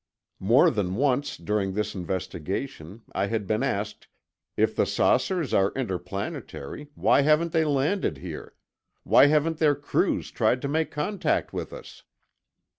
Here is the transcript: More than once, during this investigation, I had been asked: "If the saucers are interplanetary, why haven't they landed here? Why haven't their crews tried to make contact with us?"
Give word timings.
More 0.39 0.71
than 0.71 0.95
once, 0.95 1.37
during 1.37 1.73
this 1.73 1.93
investigation, 1.93 3.03
I 3.11 3.27
had 3.27 3.45
been 3.45 3.61
asked: 3.61 4.07
"If 4.57 4.75
the 4.75 4.87
saucers 4.87 5.53
are 5.53 5.71
interplanetary, 5.75 6.87
why 6.95 7.21
haven't 7.21 7.51
they 7.51 7.65
landed 7.65 8.17
here? 8.17 8.55
Why 9.03 9.27
haven't 9.27 9.59
their 9.59 9.75
crews 9.75 10.31
tried 10.31 10.59
to 10.63 10.67
make 10.67 10.89
contact 10.89 11.53
with 11.53 11.71
us?" 11.71 12.01